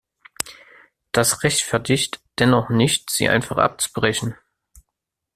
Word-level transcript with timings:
Das 1.11 1.43
rechtfertigt 1.43 2.21
dennoch 2.39 2.69
nicht, 2.71 3.11
sie 3.11 3.29
einfach 3.29 3.57
abzubrechen. 3.57 4.35